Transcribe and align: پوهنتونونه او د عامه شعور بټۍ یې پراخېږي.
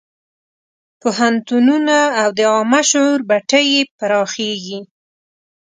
پوهنتونونه 1.01 1.97
او 2.21 2.29
د 2.37 2.39
عامه 2.51 2.81
شعور 2.91 3.19
بټۍ 3.29 3.65
یې 3.75 3.81
پراخېږي. 3.97 4.79